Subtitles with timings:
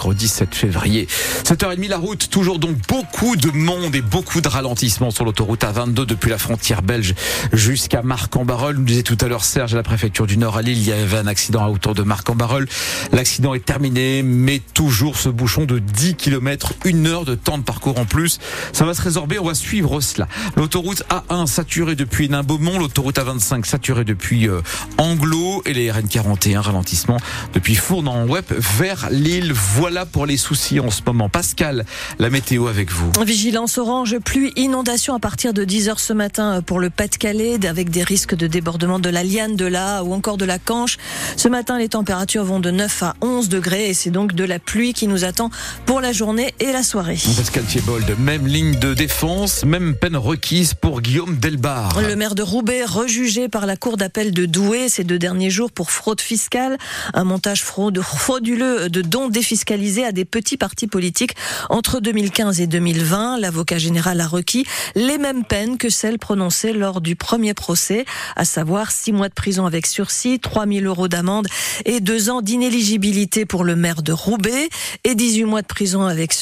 [0.00, 1.08] mercredi 7 février.
[1.44, 6.06] 7h30 la route, toujours donc beaucoup de monde et beaucoup de ralentissements sur l'autoroute A22
[6.06, 7.14] depuis la frontière belge
[7.52, 8.76] jusqu'à Marc-en-Barœul.
[8.76, 10.92] Nous disait tout à l'heure Serge à la préfecture du Nord à Lille, il y
[10.92, 12.66] avait un accident à hauteur de Marc-en-Barœul.
[13.12, 17.62] L'accident est terminé, mais toujours ce bouchon de 10 km, une heure de temps de
[17.62, 18.38] parcours en plus.
[18.72, 20.28] Ça va se résorber, on va suivre cela.
[20.56, 24.62] L'autoroute A1 saturée depuis Nain-Beaumont, l'autoroute A25 saturée depuis euh,
[24.96, 27.18] Anglo et les RN41 ralentissement
[27.52, 28.46] depuis Fournan-Web
[28.78, 29.52] vers Lille.
[29.52, 31.28] Voilà pour les soucis en ce moment.
[31.28, 31.84] Pascal,
[32.18, 33.10] la météo avec vous.
[33.24, 38.04] Vigilance orange, pluie, inondation à partir de 10h ce matin pour le Pas-de-Calais avec des
[38.04, 40.96] risques de débordement de la Liane, de la ou encore de la Canche.
[41.36, 44.58] Ce matin, les températures vont de 9 à 11 degrés et c'est donc de la
[44.58, 45.50] pluie qui nous attend
[45.86, 47.18] pour la journée et la soirée.
[47.36, 52.00] Pascal Thiebold, même ligne de défense, même peine requise pour Guillaume Delbar.
[52.00, 55.72] Le maire de Roubaix, rejugé par la cour d'appel de Douai ces deux derniers jours
[55.72, 56.78] pour fraude fiscale,
[57.14, 61.34] un montage frauduleux de dons défiscalisés à des petits partis politiques
[61.70, 63.38] entre 2015 et 2020.
[63.38, 68.04] L'avocat général a requis les mêmes peines que celles prononcées lors du premier procès,
[68.36, 71.48] à savoir six mois de prison avec sursis, 3 000 euros d'amende
[71.86, 74.68] et deux ans d'inéligibilité pour le maire de Roubaix
[75.04, 76.34] et 18 mois de prison avec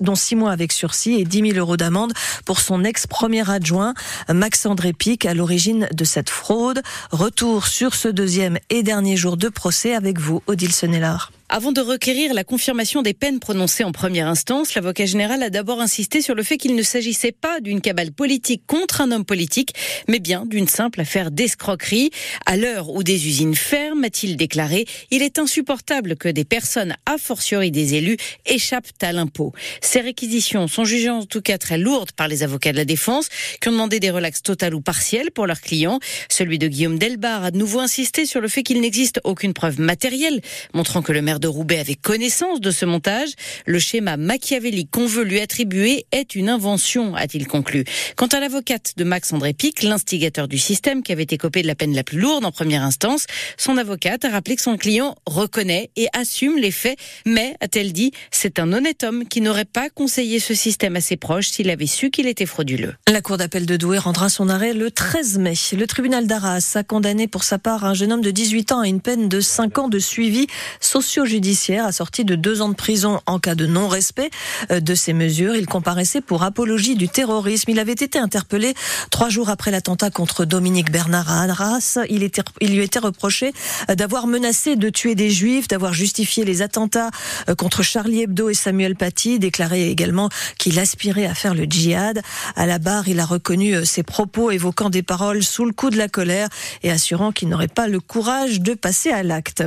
[0.00, 2.14] dont 6 mois avec sursis et 10 000 euros d'amende
[2.46, 3.92] pour son ex-premier adjoint,
[4.32, 6.80] Max-André Pic, à l'origine de cette fraude.
[7.10, 11.30] Retour sur ce deuxième et dernier jour de procès avec vous, Odile Senelard.
[11.48, 15.80] Avant de requérir la confirmation des peines prononcées en première instance, l'avocat général a d'abord
[15.80, 19.72] insisté sur le fait qu'il ne s'agissait pas d'une cabale politique contre un homme politique,
[20.08, 22.10] mais bien d'une simple affaire d'escroquerie.
[22.46, 27.16] À l'heure où des usines ferment, a-t-il déclaré, il est insupportable que des personnes, a
[27.16, 29.52] fortiori des élus, échappent à l'impôt.
[29.80, 33.28] Ces réquisitions sont jugées en tout cas très lourdes par les avocats de la défense,
[33.60, 36.00] qui ont demandé des relax total ou partiels pour leurs clients.
[36.28, 39.80] Celui de Guillaume Delbar a de nouveau insisté sur le fait qu'il n'existe aucune preuve
[39.80, 40.40] matérielle
[40.74, 43.30] montrant que le maire de Roubaix avait connaissance de ce montage.
[43.66, 47.84] Le schéma machiavélique qu'on veut lui attribuer est une invention, a-t-il conclu.
[48.16, 51.66] Quant à l'avocate de Max André Pic, l'instigateur du système qui avait été copé de
[51.66, 55.14] la peine la plus lourde en première instance, son avocate a rappelé que son client
[55.26, 59.90] reconnaît et assume les faits, mais, a-t-elle dit, c'est un honnête homme qui n'aurait pas
[59.90, 62.94] conseillé ce système à ses proches s'il avait su qu'il était frauduleux.
[63.10, 65.54] La cour d'appel de Douai rendra son arrêt le 13 mai.
[65.72, 68.88] Le tribunal d'Arras a condamné pour sa part un jeune homme de 18 ans à
[68.88, 70.46] une peine de 5 ans de suivi
[70.80, 74.30] socio judiciaire assorti de deux ans de prison en cas de non-respect
[74.70, 75.54] euh, de ces mesures.
[75.54, 77.70] Il comparaissait pour apologie du terrorisme.
[77.70, 78.74] Il avait été interpellé
[79.10, 81.98] trois jours après l'attentat contre Dominique Bernard à Arras.
[82.08, 83.52] Il, lui était reproché
[83.90, 87.10] euh, d'avoir menacé de tuer des juifs, d'avoir justifié les attentats
[87.48, 92.22] euh, contre Charlie Hebdo et Samuel Paty, déclaré également qu'il aspirait à faire le djihad.
[92.54, 95.96] À la barre, il a reconnu ses propos évoquant des paroles sous le coup de
[95.96, 96.48] la colère
[96.82, 99.64] et assurant qu'il n'aurait pas le courage de passer à l'acte.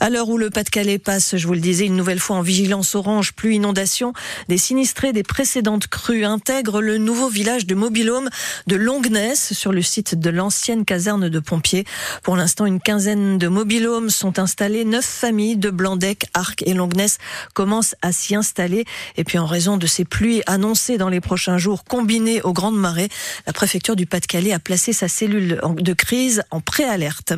[0.00, 2.94] À l'heure où le Pas-de-Calais passe, je vous le disais, une nouvelle fois en vigilance
[2.94, 4.12] orange, plus inondation.
[4.48, 8.28] Des sinistrés des précédentes crues intègrent le nouveau village de Mobilhome
[8.66, 11.84] de Longness sur le site de l'ancienne caserne de pompiers.
[12.22, 14.84] Pour l'instant, une quinzaine de mobilhomes sont installés.
[14.84, 17.18] Neuf familles de Blandec, Arc et Longness
[17.54, 18.84] commencent à s'y installer.
[19.16, 22.78] Et puis, en raison de ces pluies annoncées dans les prochains jours, combinées aux grandes
[22.78, 23.08] marées,
[23.46, 27.32] la préfecture du Pas-de-Calais a placé sa cellule de crise en préalerte.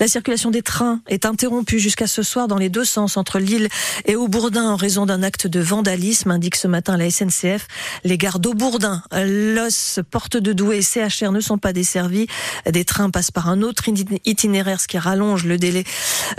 [0.00, 3.68] La circulation des trains est interrompue jusqu'à ce soir dans les deux sens entre Lille
[4.06, 7.68] et Aubourdin en raison d'un acte de vandalisme, indique ce matin la SNCF.
[8.04, 12.26] Les gares d'Aubourdin, Los, Porte de Douai et CHR ne sont pas desservies.
[12.70, 13.84] Des trains passent par un autre
[14.24, 15.84] itinéraire, ce qui rallonge le délai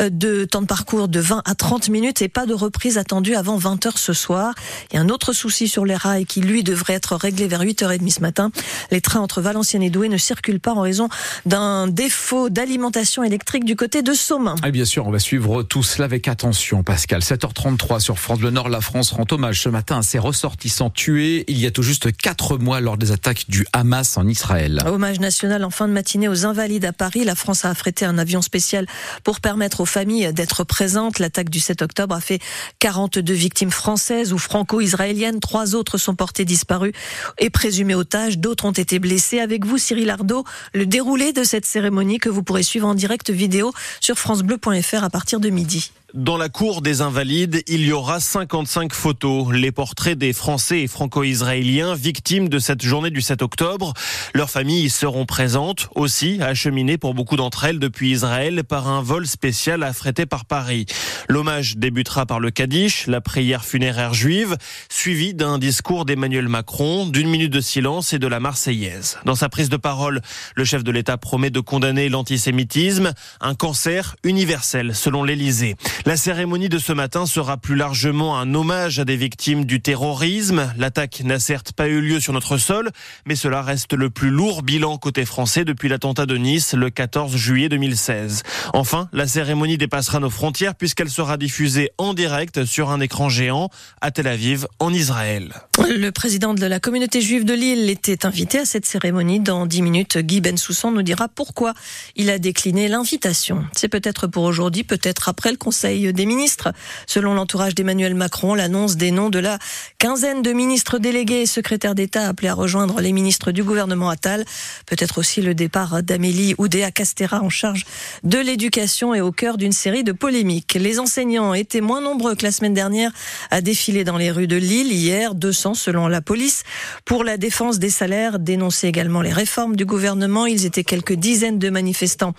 [0.00, 3.34] euh, de temps de parcours de 20 à 30 minutes et pas de reprise attendue
[3.34, 4.54] avant 20 heures ce soir.
[4.90, 7.62] Il y a un autre souci sur les rails qui, lui, devrait être réglé vers
[7.62, 8.50] 8h30 ce matin.
[8.90, 11.08] Les trains entre Valenciennes et Douai ne circulent pas en raison
[11.46, 14.56] d'un défaut d'alimentation électrique du côté de Somain.
[14.66, 16.47] Et bien sûr, on va suivre tout cela avec attention,
[16.84, 17.20] Pascal.
[17.20, 21.44] 7h33 sur France Bleu Nord, la France rend hommage ce matin à ses ressortissants tués
[21.46, 24.82] il y a tout juste 4 mois lors des attaques du Hamas en Israël.
[24.86, 27.24] Hommage national en fin de matinée aux Invalides à Paris.
[27.24, 28.86] La France a affrété un avion spécial
[29.24, 31.18] pour permettre aux familles d'être présentes.
[31.18, 32.40] L'attaque du 7 octobre a fait
[32.78, 35.40] 42 victimes françaises ou franco-israéliennes.
[35.40, 36.92] Trois autres sont portées disparues
[37.38, 38.38] et présumées otages.
[38.38, 39.40] D'autres ont été blessés.
[39.40, 43.28] Avec vous, Cyril Ardo, le déroulé de cette cérémonie que vous pourrez suivre en direct
[43.30, 45.90] vidéo sur francebleu.fr à partir de midi.
[46.14, 50.86] Dans la cour des Invalides, il y aura 55 photos, les portraits des Français et
[50.86, 53.92] Franco-Israéliens victimes de cette journée du 7 octobre.
[54.32, 59.26] Leurs familles seront présentes aussi, acheminées pour beaucoup d'entre elles depuis Israël par un vol
[59.26, 60.86] spécial affrété par Paris.
[61.28, 64.56] L'hommage débutera par le Kaddish, la prière funéraire juive,
[64.88, 69.18] suivi d'un discours d'Emmanuel Macron, d'une minute de silence et de la Marseillaise.
[69.26, 70.22] Dans sa prise de parole,
[70.54, 73.12] le chef de l'État promet de condamner l'antisémitisme,
[73.42, 75.76] un cancer universel selon l'Élysée.
[76.06, 80.72] La cérémonie de ce matin sera plus largement un hommage à des victimes du terrorisme.
[80.78, 82.90] L'attaque n'a certes pas eu lieu sur notre sol,
[83.26, 87.36] mais cela reste le plus lourd bilan côté français depuis l'attentat de Nice le 14
[87.36, 88.42] juillet 2016.
[88.74, 93.68] Enfin, la cérémonie dépassera nos frontières puisqu'elle sera diffusée en direct sur un écran géant
[94.00, 95.52] à Tel Aviv, en Israël.
[95.78, 99.40] Le président de la communauté juive de Lille était invité à cette cérémonie.
[99.40, 101.74] Dans 10 minutes, Guy Bensoussan nous dira pourquoi
[102.16, 103.64] il a décliné l'invitation.
[103.76, 106.72] C'est peut-être pour aujourd'hui, peut-être après le Conseil des ministres.
[107.06, 109.58] Selon l'entourage d'Emmanuel Macron, l'annonce des noms de la
[109.98, 114.44] quinzaine de ministres délégués et secrétaires d'État appelés à rejoindre les ministres du gouvernement Attal.
[114.86, 117.86] Peut-être aussi le départ d'Amélie Oudéa Castera en charge
[118.22, 120.74] de l'éducation et au cœur d'une série de polémiques.
[120.74, 123.10] Les enseignants étaient moins nombreux que la semaine dernière
[123.50, 124.92] à défiler dans les rues de Lille.
[124.92, 126.64] Hier, 200 selon la police.
[127.04, 130.46] Pour la défense des salaires, dénoncer également les réformes du gouvernement.
[130.46, 132.34] Ils étaient quelques dizaines de manifestants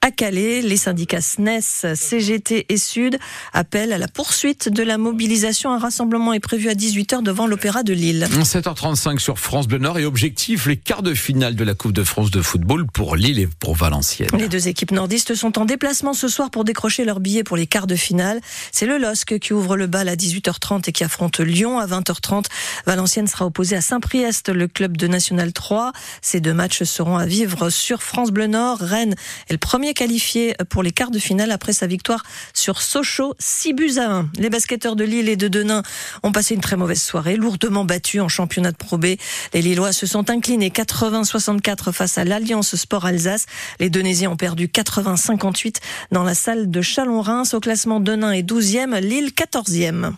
[0.00, 0.62] à Calais.
[0.62, 3.18] Les syndicats SNES, CGT et Sud
[3.54, 5.72] appellent à la poursuite de la mobilisation.
[5.72, 8.28] Un rassemblement est prévu à 18h devant l'Opéra de Lille.
[8.30, 12.04] 7h35 sur France Bleu Nord et objectif les quarts de finale de la Coupe de
[12.04, 14.28] France de football pour Lille et pour Valenciennes.
[14.38, 17.66] Les deux équipes nordistes sont en déplacement ce soir pour décrocher leur billet pour les
[17.66, 18.42] quarts de finale.
[18.72, 22.44] C'est le LOSC qui ouvre le bal à 18h30 et qui affronte Lyon à 20h30.
[22.84, 25.92] Valenciennes sera opposé à Saint-Priest, le club de National 3.
[26.20, 28.80] Ces deux matchs seront à vivre sur France Bleu Nord.
[28.80, 29.14] Rennes
[29.48, 32.22] est le premier qualifié pour les quarts de finale après sa victoire
[32.52, 34.28] sur Sochaux, 6 buts à 1.
[34.36, 35.82] Les basketteurs de Lille et de Denain
[36.22, 39.16] ont passé une très mauvaise soirée, lourdement battus en championnat de Pro B.
[39.54, 43.46] Les Lillois se sont inclinés 80-64 face à l'Alliance Sport Alsace.
[43.80, 45.76] Les Denaisiens ont perdu 80-58
[46.10, 47.54] dans la salle de Chalon-Reims.
[47.54, 50.12] Au classement, Denain est 12e, Lille 14e.